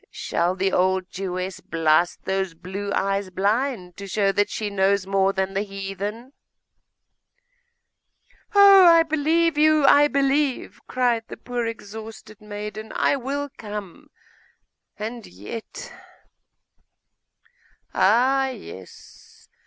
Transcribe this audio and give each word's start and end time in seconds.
Shall 0.09 0.55
the 0.55 0.71
old 0.73 1.11
Jewess 1.11 1.59
blast 1.59 2.25
those 2.25 2.55
blue 2.55 2.91
eyes 2.93 3.29
blind 3.29 3.97
to 3.97 4.07
show 4.07 4.31
that 4.31 4.49
she 4.49 4.71
knows 4.71 5.05
more 5.05 5.31
than 5.31 5.53
the 5.53 5.61
heathen?' 5.61 6.33
'Oh, 8.55 8.87
I 8.87 9.03
believe 9.03 9.59
you 9.59 9.85
I 9.85 10.07
believe,' 10.07 10.79
cried 10.87 11.25
the 11.27 11.37
poor 11.37 11.67
exhausted 11.67 12.41
maiden. 12.41 12.91
'I 12.95 13.17
will 13.17 13.49
come; 13.59 14.07
and 14.97 15.27
yet' 15.27 15.93
'Ah! 17.93 18.47
yes! 18.49 19.49